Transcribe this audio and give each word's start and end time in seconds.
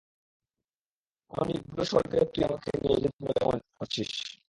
কোন 1.31 1.39
নিগ্রো 1.49 1.83
স্বর্গে 1.89 2.19
তুই 2.31 2.41
আমাকে 2.47 2.69
নিয়ে 2.81 3.01
যেতি 3.03 3.19
বলে 3.25 3.41
মনে 3.47 3.61
করিস? 3.77 4.11